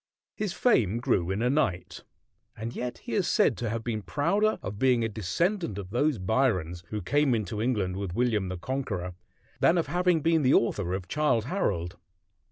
[0.35, 2.03] His fame grew in a night.
[2.57, 6.17] And yet he is said to have been prouder of being a descendant of those
[6.17, 9.13] Byrons who came into England with William the Conqueror
[9.59, 11.97] than of having been the author of "Childe Harold."